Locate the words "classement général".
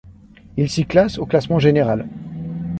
1.27-2.07